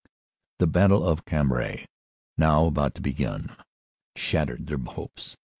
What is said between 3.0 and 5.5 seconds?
be begun, shattered their hopes.